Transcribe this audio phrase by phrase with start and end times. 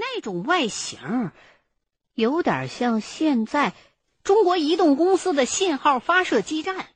[0.00, 1.30] 那种外形，
[2.14, 3.74] 有点像现在
[4.24, 6.88] 中国移动公司的信号发射基站。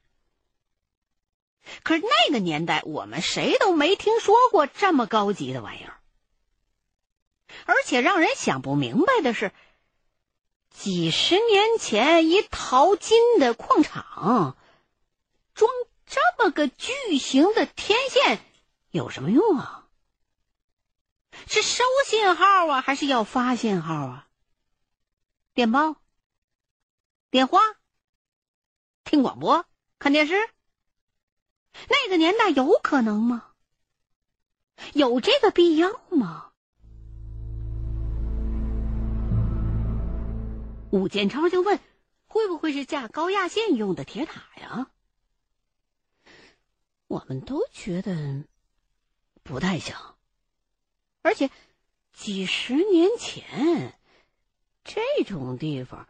[1.82, 6.01] 可是那个年代，我们谁都没听说过这么高级的玩意儿。
[7.67, 9.52] 而且让人想不明白的是，
[10.71, 14.57] 几十年前一淘金的矿场
[15.55, 15.71] 装
[16.07, 18.41] 这么个巨型的天线
[18.91, 19.84] 有什么用啊？
[21.46, 24.29] 是收信号啊，还是要发信号啊？
[25.54, 25.96] 电报、
[27.31, 27.61] 电话、
[29.04, 29.67] 听广播、
[29.99, 30.35] 看电视？
[31.89, 33.50] 那个年代有可能吗？
[34.92, 36.53] 有这个必要吗？
[40.91, 41.80] 武建超就问
[42.27, 44.91] ：“会不会是架高压线用的铁塔呀？”
[47.08, 48.44] 我们都觉得
[49.42, 50.14] 不太像，
[51.25, 51.51] 而且
[52.12, 53.98] 几十年前
[54.84, 56.06] 这种地方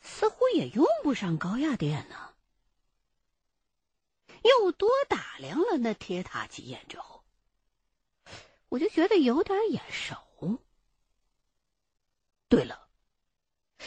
[0.00, 2.34] 似乎也用不上高压电呢。
[4.42, 7.22] 又多打量了那铁塔几眼之后，
[8.68, 10.60] 我就觉得有点眼熟。
[12.48, 12.88] 对了，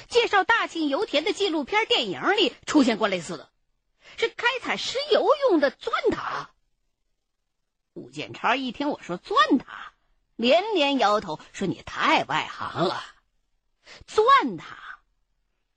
[0.07, 3.51] 介绍大庆油田的纪录片电影里出现过类似的，
[4.17, 6.51] 是开采石油用的钻塔。
[7.93, 9.90] 武建超一听我说钻塔，
[10.41, 13.01] 连连摇头说：“你太外行了，
[14.07, 14.77] 钻塔。”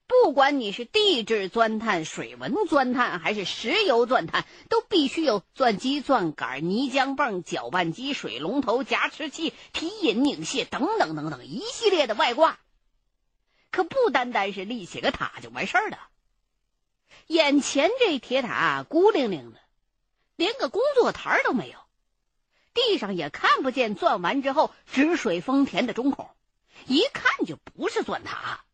[0.07, 12.59] 不管你是地质钻探、水文钻探，还是石油钻探，都必须有钻机、钻杆、泥浆泵、搅拌机、水龙头、夹持器、提引拧卸等等等等一系列的外挂。
[13.71, 15.99] 可不单单是立起个塔就完事儿了。
[17.27, 19.59] 眼前这铁塔孤零零的，
[20.37, 21.79] 连个工作台都没有，
[22.75, 26.29] 地上也看不见钻完之后止水丰田的中孔，
[26.87, 28.65] 一看就不是钻塔。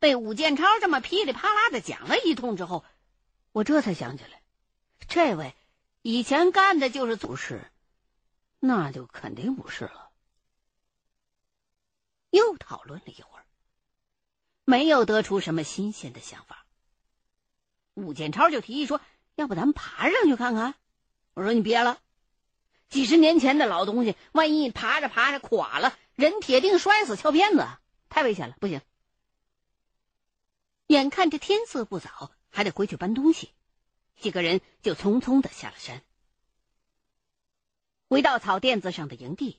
[0.00, 2.84] 被武建超这么噼里啪啦的讲了一通之后，
[3.52, 4.42] 我这才想起来，
[5.08, 5.54] 这位
[6.02, 7.70] 以前干的就是祖师，
[8.58, 10.10] 那就肯定不是了。
[12.30, 13.46] 又讨论了一会儿，
[14.64, 16.66] 没有得出什么新鲜的想法。
[17.94, 19.00] 武建超就提议说
[19.36, 20.74] ：“要不咱们爬上去看看？”
[21.34, 22.00] 我说：“你别了，
[22.94, 27.66] 几十年前的老东西，万一爬着爬着垮了，人铁定摔死，翘辫子，
[28.08, 28.80] 太危险了，不行。”
[30.86, 33.50] 眼看着天色不早，还得回去搬东西，
[34.16, 36.04] 几个人就匆匆的下了山，
[38.08, 39.58] 回到草甸子上的营地，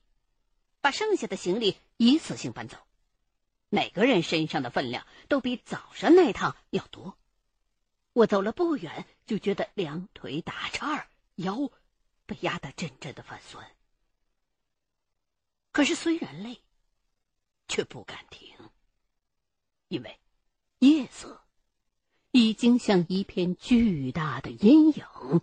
[0.80, 2.78] 把剩下的行李一次性搬走。
[3.68, 7.18] 每个人身上的分量都比早上那趟要多。
[8.14, 11.70] 我走了不远，就觉得两腿打颤，腰
[12.26, 13.66] 被压得阵阵的泛酸。
[15.72, 16.62] 可是虽然累，
[17.68, 18.56] 却不敢停，
[19.88, 20.20] 因为。
[20.80, 21.42] 夜色
[22.32, 25.42] 已经像一片巨大的阴影，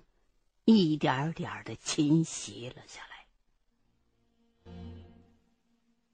[0.67, 4.73] 一点点的侵袭了下来。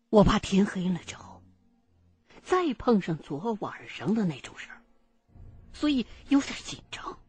[0.08, 1.42] 我怕天黑了之后，
[2.42, 4.82] 再碰上昨晚上的那种事儿，
[5.74, 7.20] 所以有点紧张。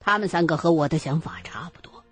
[0.00, 2.04] 他们三个和我的想法差不多，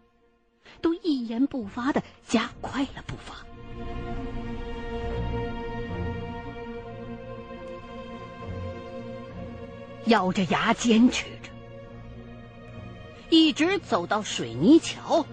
[0.82, 3.44] 都一言不发的加快了步伐。
[10.04, 11.50] 咬着牙坚持着，
[13.31, 15.26] 一直走到水泥桥，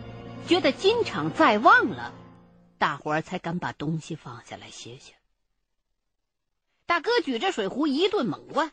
[0.48, 2.14] 觉得金场在望了，
[2.78, 5.14] 大伙儿才敢把东西放下来歇歇。
[6.86, 8.72] 大哥举着水壶一顿猛灌，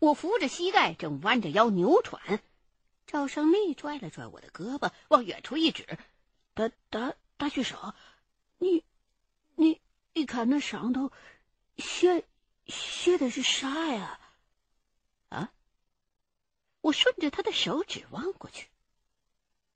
[0.00, 2.40] 我扶着膝盖正弯着腰扭喘，
[3.06, 5.98] 赵胜利拽了拽我的胳膊，往远处一指
[6.54, 7.94] ：“大大大学手，
[8.58, 8.84] 你
[9.54, 9.80] 你
[10.14, 11.12] 你看那上头
[11.76, 12.24] 写
[12.66, 14.18] 写的是啥呀？”
[15.28, 15.52] 啊
[16.80, 18.68] 我顺着他的手指望过去，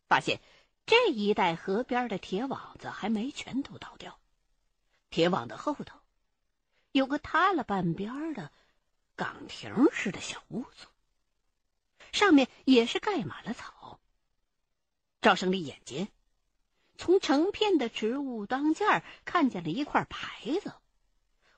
[0.08, 0.40] 发现
[0.86, 4.18] 这一带河边的铁网子还没全都倒掉，
[5.10, 6.00] 铁网的后头
[6.92, 8.50] 有个塌了半边的
[9.14, 10.86] 岗亭似的小屋子，
[12.12, 14.00] 上面也是盖满了草。
[15.20, 16.08] 赵胜利眼尖，
[16.96, 20.72] 从成片的植物当间儿看见了一块牌子，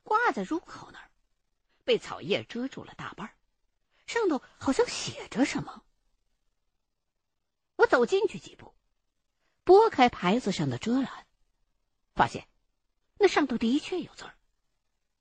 [0.02, 1.10] 挂在入口那儿，
[1.84, 3.34] 被草叶遮住了大半儿。
[4.06, 5.84] 上头好像写着什么。
[7.76, 8.74] 我走进去几步，
[9.64, 11.26] 拨开牌子上的遮拦，
[12.14, 12.48] 发现
[13.18, 14.34] 那上头的确有字儿，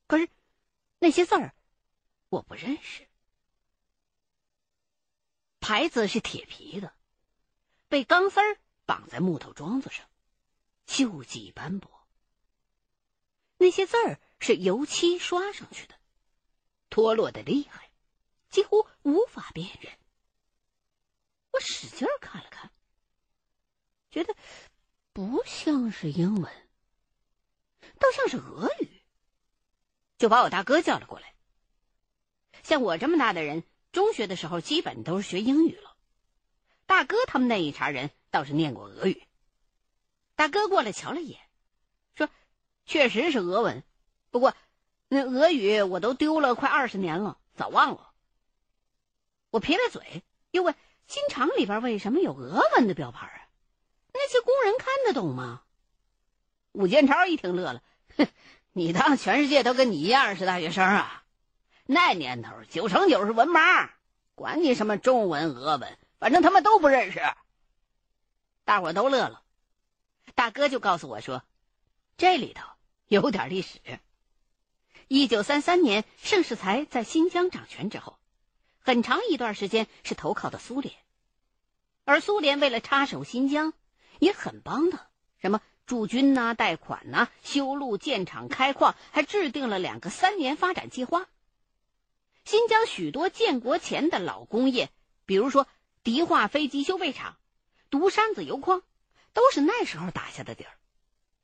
[0.07, 0.29] 可是
[1.00, 1.53] 那些字儿
[2.29, 3.07] 我不认识。
[5.68, 6.94] 牌子是铁皮的，
[7.90, 10.08] 被钢丝儿绑在木头桩子上，
[10.88, 12.08] 锈迹斑驳。
[13.58, 15.96] 那些字儿是油漆刷上去的，
[16.90, 17.92] 脱落的厉害，
[18.50, 19.92] 几乎无法辨认。
[21.52, 22.72] 我使劲看了看，
[24.10, 24.34] 觉得
[25.12, 26.70] 不像是英文，
[28.00, 29.02] 倒像是俄语，
[30.18, 31.36] 就把我大哥叫了过来。
[32.63, 35.95] 像我这么大的人，中学的时候基本都是学英语了。
[36.86, 39.24] 大哥他们那一茬人倒是念过俄语。
[40.36, 41.39] 大哥过来瞧了一眼，
[42.16, 42.30] 说
[42.86, 43.84] ：“确实是俄文，
[44.30, 44.54] 不过
[45.10, 48.12] 那俄语我都丢了快二十年了，早忘了。”
[49.50, 50.75] 我撇撇嘴，又问
[51.07, 53.50] ：“新厂里边为什么有俄文的标牌啊？
[54.13, 55.63] 那些工人看得懂吗？”
[56.74, 57.81] 武建超一听乐了
[58.18, 58.28] ：“哼，
[58.74, 61.24] 你当全世界都跟你一样是大学生啊？”
[61.89, 63.89] 那年头，九成九是文盲，
[64.36, 67.22] 管你什么中文、俄文，反正他们都不认识。
[68.66, 69.42] 大伙都乐了，
[70.36, 71.44] 大哥就告诉我说
[72.18, 72.68] ：“这里头
[73.07, 73.80] 有点历史。
[75.07, 78.19] 一九三三年，盛世才在新疆掌权之后，
[78.80, 80.94] 很长一段时间是投靠的苏联，
[82.04, 83.72] 而苏联为了插手新疆，
[84.19, 85.07] 也很帮他，
[85.42, 91.28] 什么驻军呐、贷款呐、修路、建厂、开矿，还制定了两个三年发展计划。”
[92.48, 94.90] 新疆许多建国前的老工业，
[95.26, 95.68] 比如说
[96.02, 97.38] 迪化飞机修配厂、
[97.90, 98.84] 独山子油矿，
[99.34, 100.72] 都是那时候打下的底儿，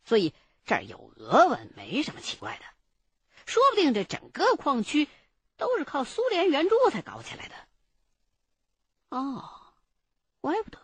[0.05, 0.33] 所以
[0.63, 2.63] 这儿有俄文没什么奇怪的。
[3.45, 5.09] 说不定这整个矿区
[5.57, 7.55] 都是靠苏联援助才搞起来的。
[9.09, 9.73] 哦，
[10.39, 10.79] 怪不得。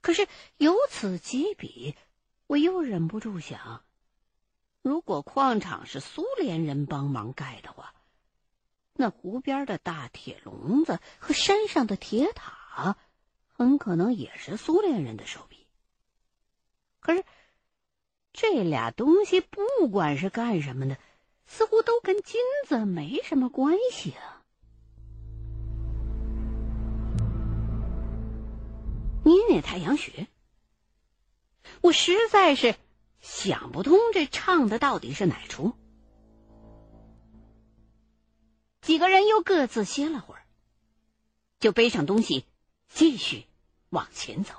[0.00, 1.96] 可是由此及彼，
[2.46, 3.84] 我又忍不住想：
[4.82, 7.92] 如果矿场是苏联人帮忙盖的话，
[9.00, 12.98] 那湖边的大铁笼子和山上的铁塔，
[13.54, 15.66] 很可能也是苏联人的手笔。
[17.00, 17.24] 可是，
[18.34, 20.98] 这俩东西不管是干什么的，
[21.46, 24.44] 似乎都跟金子没什么关系啊！
[29.24, 30.28] 捏捏太阳穴，
[31.80, 32.74] 我实在是
[33.22, 35.72] 想不通这唱的到底是哪出。
[38.80, 40.42] 几个人又各自歇了会儿，
[41.58, 42.46] 就背上东西，
[42.88, 43.44] 继续
[43.90, 44.54] 往前走。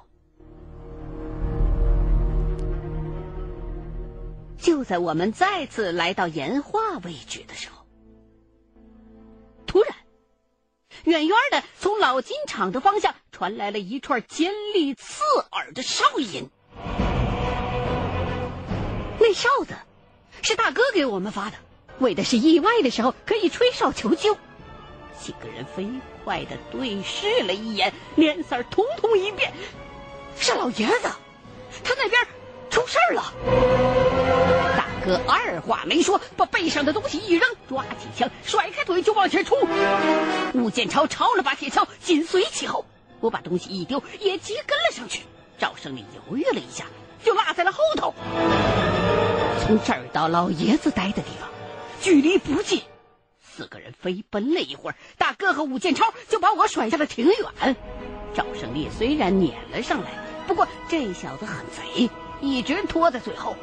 [4.59, 7.83] 就在我们再次来到岩画位置的时候，
[9.65, 9.95] 突然，
[11.05, 16.47] 远远的从老金厂的方向传来了一串尖利刺耳的哨音。
[19.19, 19.73] 那哨子
[20.43, 21.57] 是大哥给我们发的。
[22.01, 24.35] 为的是意外的时候可以吹哨求救。
[25.19, 25.87] 几个人飞
[26.25, 29.53] 快的对视了一眼，脸色儿统统一变。
[30.35, 31.09] 是老爷子，
[31.83, 32.19] 他那边
[32.71, 33.31] 出事儿了。
[34.75, 39.59] 大哥二话没说，把背上的东西一扔，抓起枪，甩开腿就往前冲。
[40.55, 42.83] 吴建超抄了把铁锹，紧随其后。
[43.19, 45.21] 我把东西一丢，也急跟了上去。
[45.59, 46.85] 赵胜利犹豫了一下，
[47.23, 48.11] 就落在了后头。
[49.63, 51.50] 从这儿到老爷子待的地方。
[52.01, 52.81] 距离不近，
[53.39, 57.75] 四个人飞奔了一会儿，大哥和武建超就把我甩下了挺远。
[58.33, 60.09] 赵胜利虽然撵了上来，
[60.47, 62.09] 不过这小子很贼，
[62.41, 63.55] 一直拖在最后，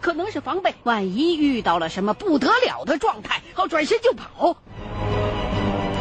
[0.00, 4.56] 可能是防备万一遇到了什么不得了的状态，好转身就跑。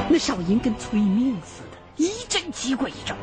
[0.10, 3.16] 那哨音跟催命似的，一阵急过一阵。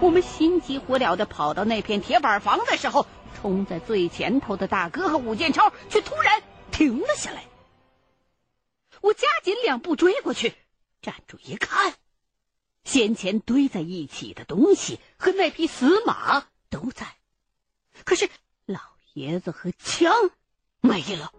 [0.00, 3.06] 我们心急火燎的跑到那片铁板房的时候，
[3.40, 7.44] 冲在最前头的大哥和武建超却突然停了下来。
[9.00, 10.54] 我加紧两步追过去，
[11.00, 11.94] 站住一看，
[12.84, 17.16] 先前堆在一起的东西和那匹死马都在，
[18.04, 18.28] 可是
[18.66, 18.80] 老
[19.14, 20.30] 爷子和枪
[20.80, 21.32] 没了。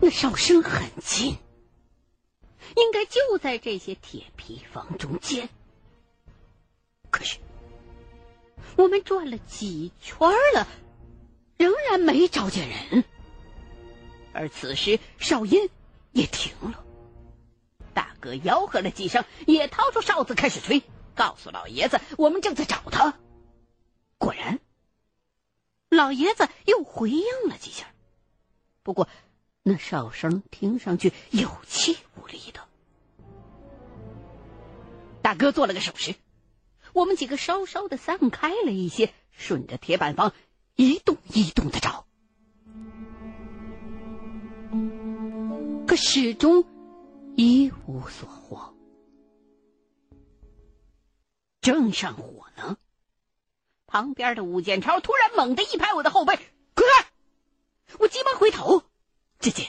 [0.00, 1.38] 那哨声很近，
[2.76, 5.48] 应该就在这些铁皮房中间。
[7.10, 7.38] 可是
[8.76, 10.68] 我们转了几圈了，
[11.56, 13.04] 仍然没找见人。
[14.34, 15.70] 而此时哨音
[16.12, 16.84] 也停了，
[17.94, 20.82] 大哥吆喝了几声，也掏出哨子开始吹，
[21.14, 23.14] 告诉老爷子我们正在找他。
[24.18, 24.58] 果然，
[25.88, 27.86] 老爷子又回应了几下，
[28.82, 29.08] 不过
[29.62, 32.60] 那哨声听上去有气无力的。
[35.22, 36.16] 大哥做了个手势，
[36.92, 40.32] 我们几个稍稍的散开了一些，顺着铁板房
[40.74, 42.06] 一动一动的找。
[45.94, 46.64] 可始终
[47.36, 48.74] 一无所获。
[51.60, 52.78] 正上火呢，
[53.86, 56.36] 旁边的武建超突然猛地一拍我的后背，
[56.74, 57.06] 滚开！
[58.00, 58.82] 我急忙回头，
[59.38, 59.68] 只见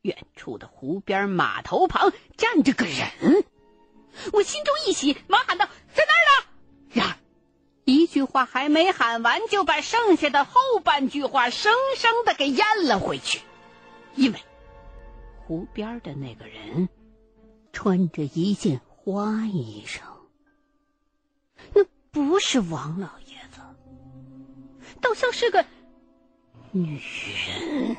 [0.00, 3.44] 远处的湖边码头旁站着个人。
[4.32, 6.48] 我心中一喜，忙喊道：“在那儿呢！”
[6.92, 7.14] 然而，
[7.84, 13.42] 一句话还没喊完，就把剩下的后半句话生生的给咽了回去，
[14.16, 14.42] 因为
[15.52, 16.88] 湖边的那个人
[17.74, 20.00] 穿着一件花衣裳，
[21.74, 23.60] 那不是王老爷子，
[25.02, 25.62] 倒像是个
[26.70, 27.96] 女人。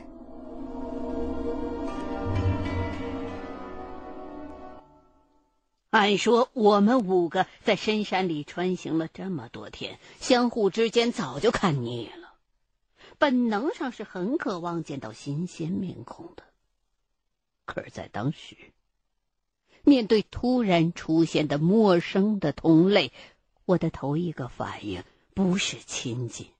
[5.91, 12.33] 按说我们五个在深山里穿行了这么多天，相互之间早就看腻了，
[13.19, 16.41] 本能上是很渴望见到新鲜面孔的。
[17.65, 18.57] 可是，在当时，
[19.83, 23.11] 面对突然出现的陌生的同类，
[23.65, 25.03] 我的头一个反应
[25.33, 26.51] 不是亲近，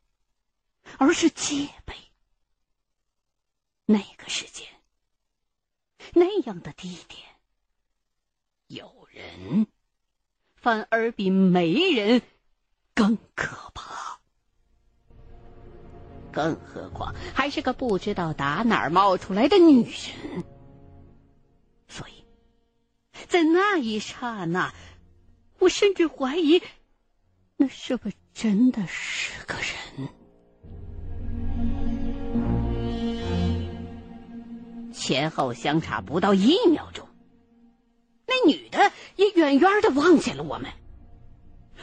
[0.98, 1.94] 而是戒备。
[3.86, 4.68] 那个时间，
[6.14, 7.22] 那样的地点，
[8.68, 9.04] 有。
[9.14, 9.68] 人，
[10.56, 12.24] 反而比没人
[12.96, 14.20] 更可怕。
[16.32, 20.44] 更何况还是个不知道打哪儿冒出来的女人。
[23.34, 24.72] 在那一刹那，
[25.58, 26.62] 我甚至怀疑，
[27.58, 30.08] 那是不是真的是个人？
[34.94, 37.10] 前后相差不到一秒钟。
[38.28, 40.70] 那女的也远远的望见了我们，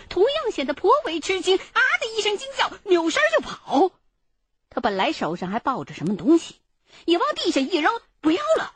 [0.08, 3.90] 同样显得颇为吃惊，啊的一声惊叫，扭身就跑。
[4.68, 6.60] 她本来手上还抱着什么东西，
[7.06, 7.90] 也往地下一扔，
[8.20, 8.72] 不要了。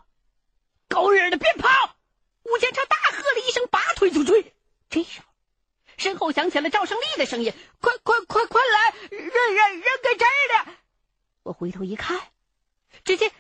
[0.89, 1.94] 狗日的，别跑！
[2.45, 4.55] 吴建超大喝了一声，拔腿就追。
[4.89, 5.27] 这时候，
[5.97, 10.73] 身后响起了赵胜利的声音：“快快快快来，人人人给这儿的！”
[11.43, 12.21] 我回头一看，
[13.05, 13.33] 只见。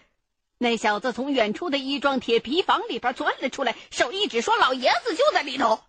[0.58, 5.82] 那小子从远处的一幢铁皮房里边钻了出来，手一指说：“老爷子就在里头。”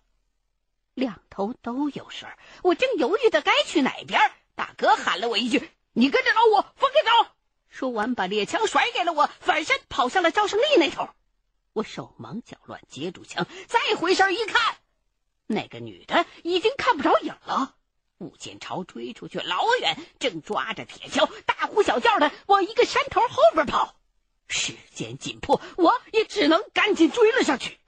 [0.92, 4.20] 两头都有事儿，我正犹豫的该去哪边，
[4.54, 7.30] 大哥喊了我一句：“你跟着老五，分开走。”
[7.68, 11.08] 说完，把猎枪甩给了我，反身跑向了赵胜利那头。
[11.76, 14.76] 我手忙脚乱接住枪，再回身一看，
[15.46, 17.74] 那个女的已经看不着影了。
[18.16, 23.94] 武建超追出去老远，正抓着铁锹，大呼小叫的往一个山头后边跑。
[24.48, 27.78] 时间紧迫，我也只能赶紧追了上去。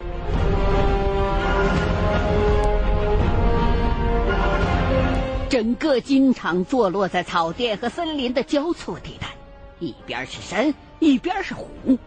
[5.49, 9.35] 整个金场坐落在草甸和森林的交错地带，
[9.78, 11.99] 一边是山，一边是湖。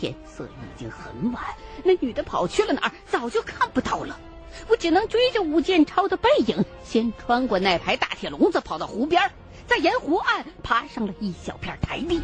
[0.00, 1.44] 天色已经很晚，
[1.84, 2.92] 那女的跑去了哪儿？
[3.06, 4.18] 早就看不到了。
[4.66, 9.30] 我只能追着吴建超的背影，先穿过那排大铁笼子，跑到湖边，
[9.66, 12.18] 再沿湖岸爬上了一小片台地。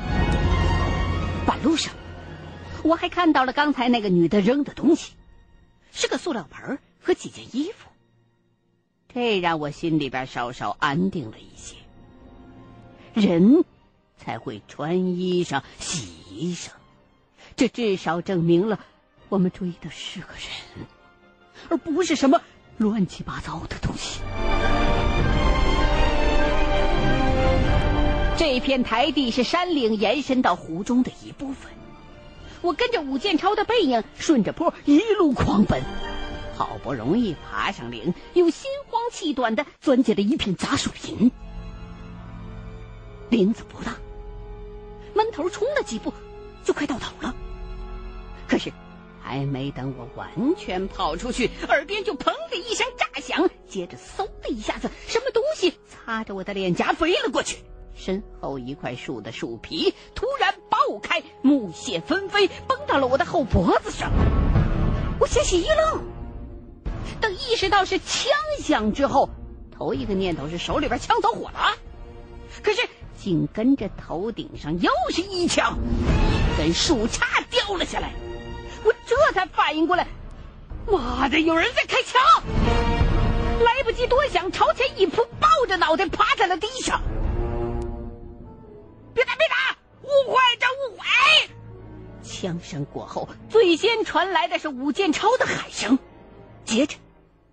[1.47, 1.92] 半路上，
[2.83, 5.12] 我还看到了刚才那个女的扔的东西，
[5.92, 7.90] 是个塑料盆和几件衣服。
[9.12, 11.76] 这让我心里边稍稍安定了一些。
[13.12, 13.64] 人
[14.16, 16.71] 才会穿衣裳、洗衣裳，
[17.57, 18.79] 这至少证明了
[19.31, 20.87] 我们追的是个人，
[21.71, 22.39] 而不是什么
[22.77, 24.21] 乱七八糟的东西。
[28.37, 31.73] 这片台地是山岭延伸到湖中的一部分。
[32.61, 35.83] 我跟着武建超的背影，顺着坡一路狂奔，
[36.55, 41.33] 好不容易爬上岭，又心慌气短的钻进了一片杂树林。
[43.31, 43.97] 林子不大，
[45.15, 46.13] 闷头冲了几步，
[46.63, 47.35] 就快到头了。
[48.49, 48.73] 可是，
[49.23, 57.59] 还没等我完全跑出去，耳边就砰的一声炸响，接着嗖的一下子，什么东西擦着我的脸颊飞了过去。
[57.95, 64.12] 身后一块树的树皮突然爆开，木屑纷飞，崩到了我的后脖子上。
[65.19, 66.05] 我先是一愣，
[67.21, 69.31] 等意识到是枪响之后，
[69.76, 71.75] 头一个念头是手里边枪走火了。
[72.62, 72.87] 可是
[73.17, 75.79] 紧跟着头顶上又是一枪，
[76.55, 78.12] 一根树杈掉了下来。
[79.07, 80.07] 这才反应过来，
[80.91, 82.21] 妈的，有人在开枪！
[83.63, 87.01] 来不及多想，朝前一扑，抱着脑袋趴在了地上。
[89.15, 89.37] 别打！
[89.37, 89.79] 别打！
[90.03, 91.05] 误会，这误会！
[92.23, 95.99] 枪声过后，最先传来的是武建超的喊声，
[96.65, 96.97] 接着，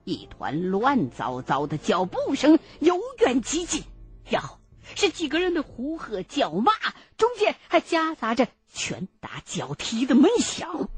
[0.04, 3.84] 一团乱糟糟的脚步声由远及近，
[4.28, 4.60] 然后
[4.96, 6.74] 是几个人的呼喝叫骂，
[7.16, 10.90] 中间还夹杂着拳打脚踢的闷响。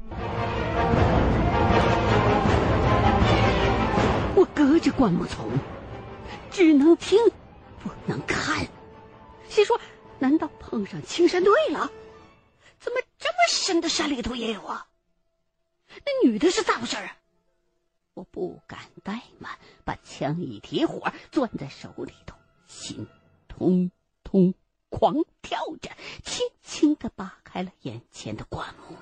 [4.36, 5.50] 我隔着灌木丛，
[6.50, 7.18] 只能听。
[7.82, 8.66] 不能看。
[9.48, 9.80] 心说
[10.18, 11.90] 难道碰上青山队了？
[12.78, 14.86] 怎么这么深的山里头也有啊？
[16.04, 17.16] 那女的是咋回事啊？
[18.12, 19.52] 我不敢怠慢，
[19.84, 23.06] 把枪一提火，攥在手里头，心
[23.48, 23.90] 通
[24.22, 24.52] 通
[24.90, 25.90] 狂跳着，
[26.22, 28.96] 轻轻的扒开了眼前的灌木。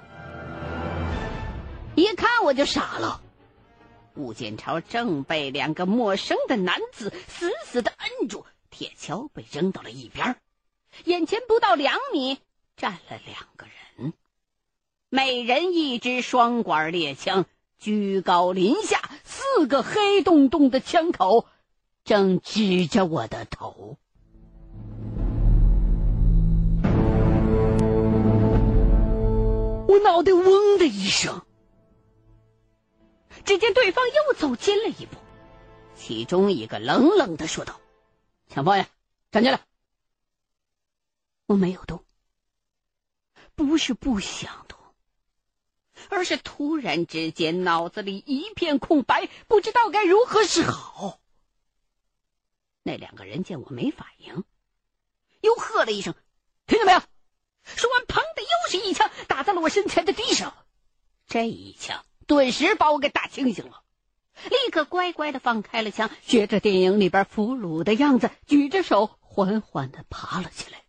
[1.96, 3.20] 一看我就傻了，
[4.16, 10.36] 吴建超正被两个陌生的男子死死的摁住，铁锹被扔到了一边，
[11.04, 12.38] 眼前不到两米
[12.76, 14.12] 站了两个人，
[15.08, 17.46] 每人一支双管猎枪，
[17.78, 21.46] 居高临下，四个黑洞洞的枪口
[22.04, 23.98] 正指着我的头。
[29.88, 31.42] 我脑袋嗡的一声。
[33.44, 35.16] 只见对方又走近了一步，
[35.94, 37.80] 其中一个冷冷的说道
[38.48, 38.86] ：“抢方爷，
[39.30, 39.60] 站起来！”
[41.46, 42.02] 我没有动，
[43.54, 44.78] 不是不想动，
[46.08, 51.20] 而是突然之间脑子里一片空白，不知道该如何是好。
[52.82, 54.44] 那两个人见我没反应，
[55.42, 56.14] 又喝了一声
[56.66, 57.00] ：“听见没有？”
[57.64, 60.54] 说完，砰的又是一枪打在了我身前的地上。
[61.26, 62.04] 这一枪。
[62.26, 63.82] 顿时把我给打清醒了，
[64.50, 70.82] 立刻乖乖的放开了枪，学着电影里边俘虏的样子，举着手缓缓的爬了起来。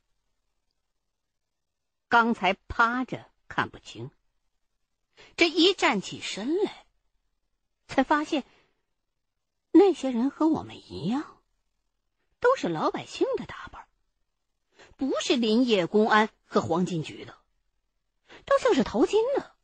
[2.07, 4.11] 刚才趴着看不清，
[5.35, 6.85] 这一站起身来，
[7.87, 8.43] 才发现
[9.71, 11.41] 那些人和我们一样，
[12.39, 13.87] 都是老百姓的打扮，
[14.95, 17.35] 不是林业公安和黄金局的，
[18.45, 19.54] 都像是淘金的。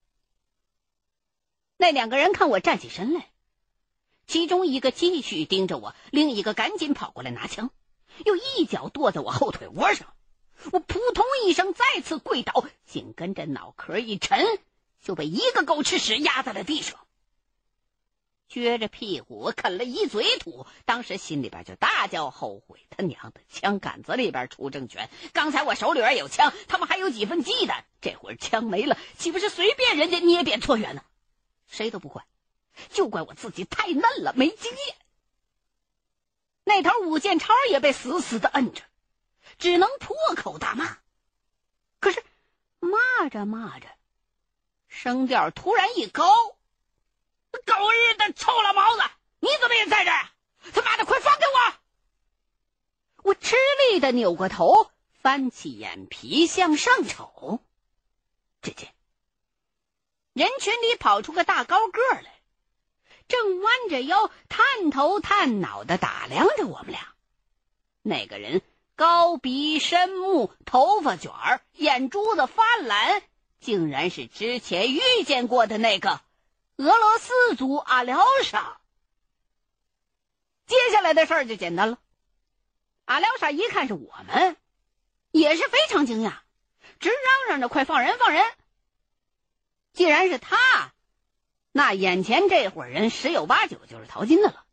[1.81, 3.31] 那两个人看我站起身来，
[4.27, 7.71] 其中一个继续盯着我，另一个赶紧跑过来拿枪，
[8.23, 10.13] 又一脚跺在我后腿窝上。
[10.71, 14.59] 我扑通一声再次跪倒，紧跟着脑壳一沉，
[15.01, 16.99] 就被一个狗吃屎压在了地上。
[18.47, 25.09] 撅着屁股啃了一嘴土，当时心里边就大叫后悔：他娘的，枪杆子里边出政权！
[25.33, 31.01] 刚才我手里边有枪，他们还有几分忌惮，这会儿枪没了，岂不是随便人家捏扁搓圆呢？
[31.71, 32.27] 谁都不怪，
[32.89, 34.95] 就怪我自己太嫩了，没经验。
[36.65, 38.83] 那头武建超也被死死的摁着，
[39.57, 40.97] 只能破口大骂。
[42.01, 42.21] 可是
[42.79, 43.87] 骂着骂着，
[44.89, 46.25] 声调突然一高
[47.65, 49.03] ：“狗日的臭老毛子，
[49.39, 50.29] 你怎么也在这儿？
[50.73, 51.73] 他妈的，快放开我！”
[53.31, 53.55] 我吃
[53.89, 57.63] 力的扭过头，翻起眼皮向上瞅，
[58.61, 58.93] 只见。
[60.33, 62.33] 人群里跑出个大高个来，
[63.27, 67.13] 正弯着腰、探头探脑的打量着我们俩。
[68.01, 68.61] 那个人
[68.95, 73.21] 高鼻深目，头发卷儿，眼珠子发蓝，
[73.59, 76.21] 竟然是之前遇见过的那个
[76.77, 78.79] 俄罗斯族阿廖沙。
[80.65, 81.97] 接下来的事儿就简单了，
[83.03, 84.55] 阿廖沙一看是我们，
[85.31, 86.35] 也是非常惊讶，
[87.01, 88.41] 直嚷嚷着：“快放人，放人！”
[89.93, 90.93] 既然是他，
[91.71, 94.65] 那眼前这伙人十有八九就是淘金的了。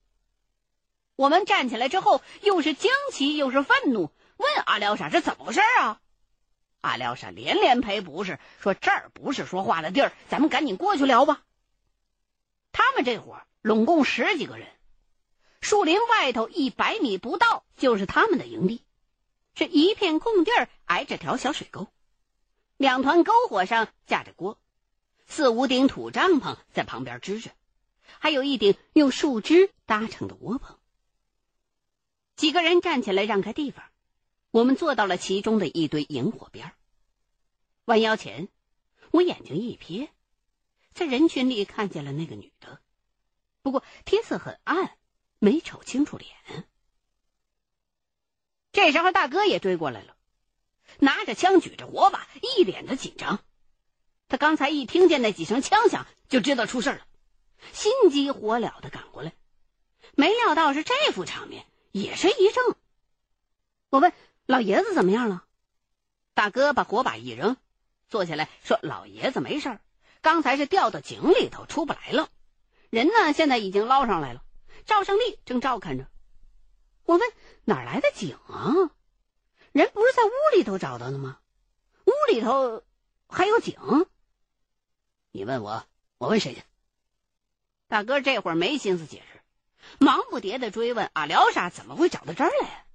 [1.16, 6.00] 我们站起来之后，又是惊奇又是愤怒，问阿廖沙是怎么回事啊？
[6.80, 11.42] 阿廖沙连连赔不是，说这儿不是说话的地儿，咱们赶紧过去聊吧。
[12.70, 14.68] 他们这伙拢共十几个人，
[15.60, 18.84] 树林外头一百米不到就是他们的营地，
[19.56, 21.88] 是一片空地儿，挨着条小水沟，
[22.76, 24.56] 两团篝火上架着锅。
[25.28, 27.50] 四五顶土帐篷在旁边支着，
[28.18, 30.78] 还有一顶用树枝搭成的窝棚。
[32.34, 33.84] 几个人站起来让开地方，
[34.50, 36.72] 我们坐到了其中的一堆萤火边
[37.84, 38.48] 弯腰前，
[39.10, 40.08] 我眼睛一瞥，
[40.92, 42.80] 在人群里看见了那个女的，
[43.62, 44.96] 不过天色很暗，
[45.38, 46.30] 没瞅清楚脸。
[48.72, 50.16] 这时候大哥也追过来了，
[50.98, 53.44] 拿着枪，举着火把，一脸的紧张。
[54.28, 57.00] 他刚才一听见那几声枪响，就知道出事了，
[57.72, 59.32] 心急火燎的赶过来，
[60.14, 62.76] 没料到是这副场面，也是一怔。
[63.88, 64.12] 我问
[64.44, 65.44] 老爷子怎么样了，
[66.34, 67.56] 大哥把火把一扔，
[68.10, 69.78] 坐下来说：“老爷子没事
[70.20, 72.28] 刚才是掉到井里头出不来了，
[72.90, 74.42] 人呢现在已经捞上来了，
[74.84, 76.06] 赵胜利正照看着。”
[77.04, 77.30] 我问
[77.64, 78.90] 哪来的井啊？
[79.72, 81.38] 人不是在屋里头找到的吗？
[82.04, 82.82] 屋里头
[83.26, 83.74] 还有井？
[85.30, 85.84] 你问我，
[86.18, 86.62] 我问谁去？
[87.86, 89.40] 大哥这会儿没心思解释，
[89.98, 92.86] 忙不迭的追问阿廖沙怎么会找到这儿来。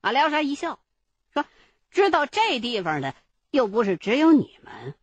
[0.00, 0.80] 阿廖沙一笑，
[1.32, 1.44] 说
[1.90, 3.14] ：“知道这地方的
[3.50, 4.94] 又不是只有你们。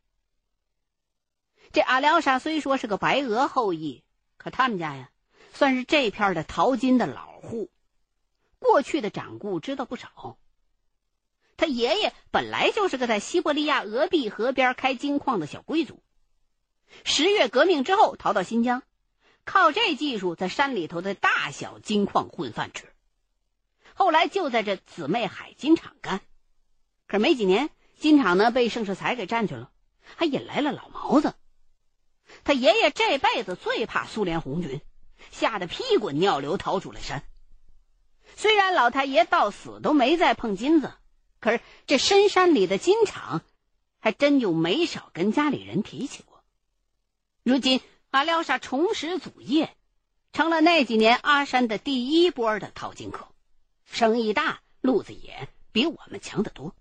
[1.72, 4.04] 这阿廖沙虽说是个白俄后裔，
[4.38, 5.12] 可他们家呀，
[5.54, 7.70] 算是这片的淘金的老户，
[8.60, 10.38] 过去的掌故知道不少。
[11.58, 16.02] 他爷爷本来就是个在西伯利亚俄毕河边开金矿的小贵族，
[17.04, 18.84] 十月革命之后逃到新疆，
[19.45, 22.86] 靠这技术在山里头的大小金矿混饭吃。
[23.93, 26.21] 后来就在这姊妹海金厂干，
[27.08, 29.71] 可没几年，金厂呢被盛世才给占去了，
[30.15, 31.34] 还引来了老毛子。
[32.43, 34.82] 他爷爷这辈子最怕苏联红军，
[35.32, 37.23] 吓得屁滚尿流逃出了山。
[38.36, 40.93] 虽然老太爷到死都没再碰金子。
[41.39, 43.43] 可是这深山里的金厂，
[44.00, 46.26] 还真就没少跟家里人提起。
[47.48, 47.80] 如今
[48.10, 49.74] 阿廖沙重拾祖业，
[50.34, 53.30] 成了那几年阿山的第一波的淘金客，
[53.86, 56.76] 生意大，路子野，比我们强得多。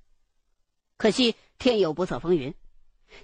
[0.97, 2.53] 可惜天有不测风云，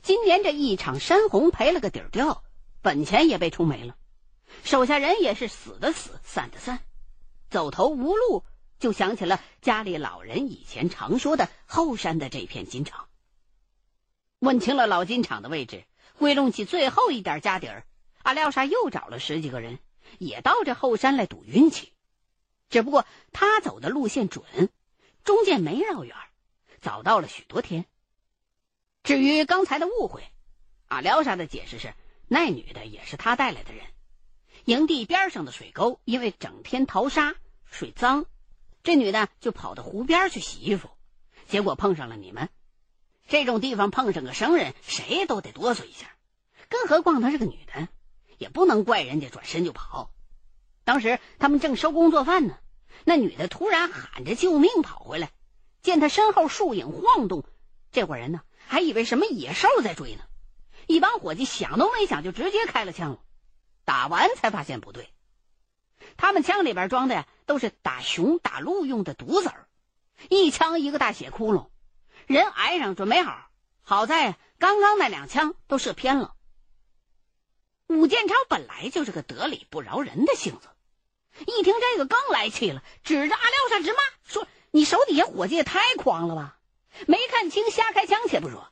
[0.02, 2.44] 今年这一场山洪赔了个底儿掉，
[2.80, 3.96] 本钱也被冲没了，
[4.62, 6.78] 手下人也是死的死，散的散，
[7.50, 8.44] 走投无路。
[8.78, 13.08] 就想起了家里老人以前常说的后山的这片金厂。
[14.38, 15.82] 问清了老金厂的位置，
[16.22, 17.84] 归拢起最后一点家底儿，
[18.22, 19.80] 阿廖沙又找了十几个人，
[20.20, 21.92] 也到这后山来赌运气。
[22.70, 24.70] 只不过他走的路线准，
[25.24, 26.16] 中间没绕远，
[26.80, 27.86] 早到了许多天。
[29.02, 30.22] 至于刚才的误会，
[30.86, 31.92] 阿廖沙的解释是，
[32.28, 33.84] 那女的也是他带来的人。
[34.64, 37.34] 营地边上的水沟因为整天淘沙，
[37.66, 38.26] 水脏。
[38.84, 40.88] 这女的就跑到湖边去洗衣服，
[41.48, 42.48] 结果碰上了你们。
[43.26, 46.11] 这种地方碰上个生人，谁都得哆嗦一下，
[46.72, 47.88] 更何况她是个女的，
[48.38, 50.10] 也不能怪人家转身就跑。
[50.84, 52.58] 当时他们正收工做饭呢，
[53.04, 55.30] 那女的突然喊着救命跑回来，
[55.82, 57.44] 见她身后树影晃动，
[57.92, 60.22] 这伙人呢还以为什么野兽在追呢。
[60.88, 63.18] 一帮伙计想都没想就直接开了枪了，
[63.84, 65.10] 打完才发现不对。
[66.16, 69.68] 他们枪里边装的呀，都是打熊打鹿用的毒子儿，
[70.28, 71.68] 一枪一个大血窟窿，
[72.26, 73.50] 人挨上准没好。
[73.82, 76.34] 好在刚刚那两枪都射偏了。
[78.00, 80.68] 武建超本来就是个得理不饶人的性子，
[81.46, 86.58] 一听这个更来气了，指着阿廖沙直骂，说：“你手底下伙计也太狂了吧！
[87.06, 88.68] 没看清瞎开枪且不说，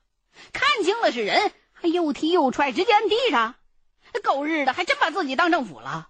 [0.52, 3.54] 看清了是人，还又踢又踹，直接摁地上，
[4.22, 6.08] 狗日的，还真把自己当政府了。”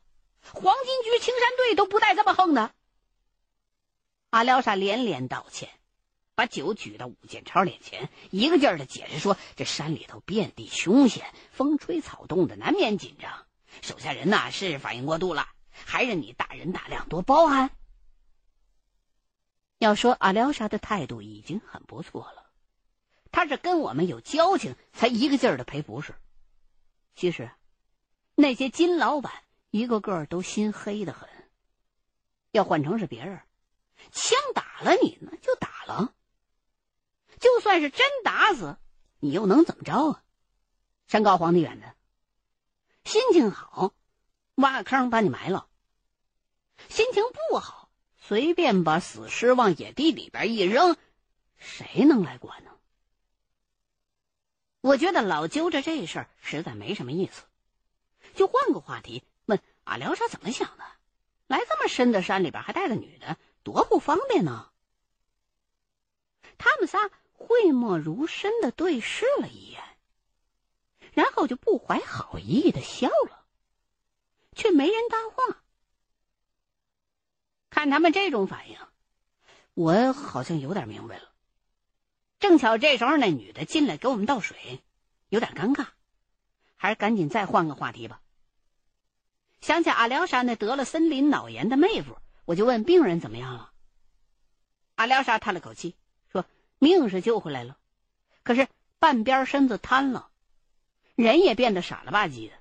[0.52, 2.72] 黄金局青山队都不带这么横的。
[4.30, 5.68] 阿廖沙连连道歉，
[6.40, 13.46] 把酒举到武建超脸前，一个劲儿的解释说：“这山里头遍地凶险，风吹草动的，难免紧张。
[13.82, 17.70] 手下人呐是反应过度了，还是你大人大量，多包涵。”
[19.76, 22.50] 要说阿廖沙的态度已经很不错了，
[23.30, 26.14] 他是跟我们有交情，才一个劲儿的赔不是。
[27.14, 27.50] 其实，
[28.34, 29.30] 那些金老板。
[29.68, 31.28] 一个个都心黑的很。
[32.50, 33.40] 要换成是别人，
[34.10, 36.14] 枪打了你，那就打了。
[37.40, 38.76] 就算是真打死
[39.18, 40.22] 你，又能怎么着啊？
[41.08, 41.96] 山高皇帝远的，
[43.04, 43.92] 心情好，
[44.54, 45.68] 挖个坑把你埋了；
[46.88, 50.96] 心情不好，随便把死尸往野地里边一扔，
[51.56, 52.70] 谁能来管呢？
[54.82, 57.42] 我觉得老揪着这事儿实在没什么意思，
[58.34, 59.24] 就换个话题。
[59.84, 60.84] 阿廖沙怎么想的？
[61.48, 64.70] 来这么深的山里边，还带个女的，多不方便呢。
[66.56, 69.82] 他们仨讳莫如深的对视了一眼，
[71.14, 73.46] 然后就不怀好意的笑了，
[74.54, 75.62] 却没人搭话。
[77.70, 78.78] 看他们这种反应，
[79.72, 81.32] 我好像有点明白了。
[82.38, 84.82] 正巧这时候那女的进来给我们倒水，
[85.30, 85.86] 有点尴尬，
[86.76, 88.20] 还是赶紧再换个话题吧。
[89.62, 93.72] 想起阿廖沙那得了森林脑炎的妹夫，我就问病人怎么样了。
[94.96, 95.96] 阿廖沙叹了口气
[96.82, 97.76] ，：“命是救回来了，
[98.42, 98.66] 可是
[98.98, 100.30] 半边身子瘫了，
[101.14, 102.54] 人也变得傻了吧唧的，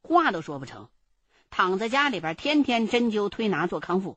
[0.00, 0.88] 话都说不成，
[1.50, 4.16] 躺在家里边天天针灸推拿做康复，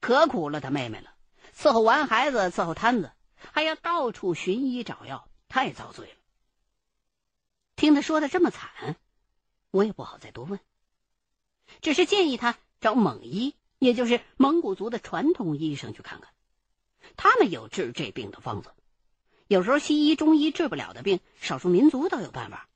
[0.00, 1.14] 可苦了他妹妹了。
[1.54, 3.12] 伺候完孩子，伺候摊子，
[3.52, 6.16] 还要到处寻医找药，太遭罪了。
[7.76, 8.96] 听他说的这么惨，
[9.70, 10.58] 我也不好再多问。”
[11.82, 16.32] 只是建议他找蒙医，也就是蒙古族的传统医生去看看，
[17.18, 18.72] 他们有治这病的方子。
[19.48, 22.68] 有时候西医、中医治不了的病，少数民族倒有办法。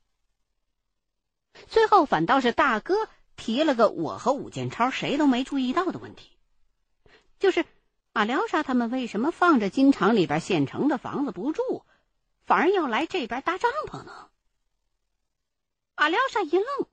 [1.69, 6.31] 最后反倒是大哥提了个我和武建超谁都没注意到的问题，
[7.39, 7.65] 就是
[8.13, 11.85] 阿廖沙他们为什么放着金厂里边现成的房子不住，
[12.47, 14.31] 反而要来这边搭帐篷呢？
[15.97, 16.87] 阿廖沙一愣，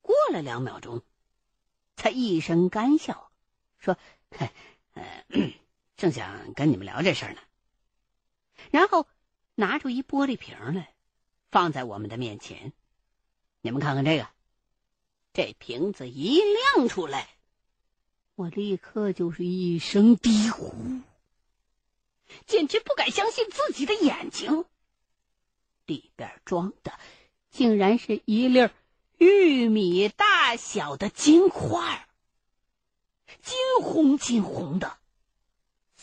[0.00, 1.02] 过了两秒钟，
[1.96, 3.32] 才一声干笑，
[3.78, 3.96] 说
[4.30, 4.50] ：“嘿
[4.94, 5.24] 呃，
[5.96, 7.40] 正想跟你们聊这事儿呢。”
[8.70, 9.06] 然后
[9.54, 10.94] 拿出一玻璃瓶来，
[11.50, 12.72] 放在我们的面前。
[13.60, 14.28] 你们看看这个，
[15.32, 17.28] 这瓶子一亮出来。
[18.36, 20.72] 我立刻就是一声低呼，
[22.46, 24.64] 简直不敢相信自己的眼睛。
[25.84, 26.98] 里边装的
[27.50, 28.70] 竟然是一粒
[29.18, 32.08] 玉米大小的金块，
[33.42, 34.99] 金红金红的。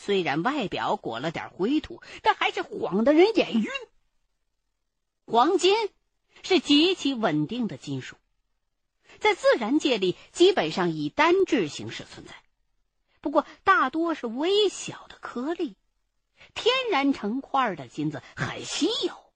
[0.00, 3.66] 虽然外表裹了点灰土，但还是晃得人眼晕。
[5.26, 5.74] 黄金
[6.44, 8.16] 是极其稳定的金属。
[9.18, 12.32] 在自然界里，基本上以单质形式存在，
[13.20, 15.74] 不过大多是微小的颗粒。
[16.54, 19.32] 天然成块的金子很稀有，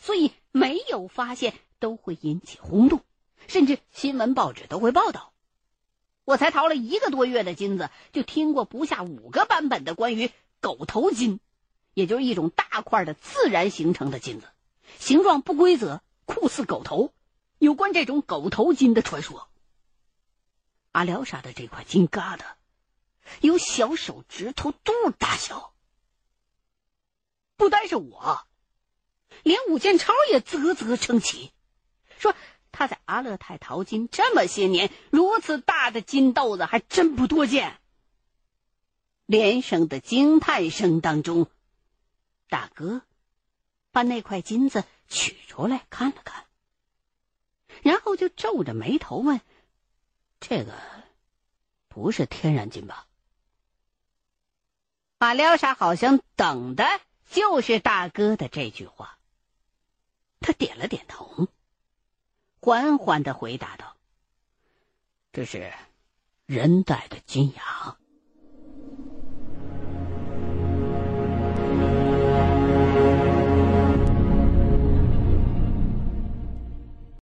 [0.00, 3.02] 所以没有发现都会引起轰动，
[3.46, 5.34] 甚至新闻报纸都会报道。
[6.26, 11.38] 我才淘了一个多月的金子，就听过不下五个版本的关于狗头金，
[11.94, 14.48] 也就是一种大块的自然形成的金子，
[14.98, 17.14] 形状不规则，酷似狗头。
[17.58, 19.48] 有关这种狗头金的传说，
[20.90, 22.40] 阿廖沙的这块金疙瘩
[23.40, 25.72] 有小手指头肚大小。
[27.56, 28.46] 不单是我，
[29.44, 31.52] 连武建超也啧啧称奇，
[32.18, 32.34] 说
[32.76, 37.80] 他在阿勒泰淘金这么些年，如此大的金豆子还真不多见。
[39.24, 41.48] 连声的惊叹声当中，
[42.50, 43.00] 大哥
[43.92, 46.44] 把那块金子取出来看了看。
[47.82, 49.40] 然后就皱着眉头问
[50.38, 50.74] ：“这个
[51.88, 53.06] 不是天然金吧？”
[55.18, 56.84] 马廖沙好像等的
[57.30, 59.18] 就是大哥的这句话。
[60.40, 61.48] 他点了点头，
[62.66, 63.94] 缓缓的回答道
[65.32, 65.72] ：“这是
[66.46, 67.96] 人带的金牙。”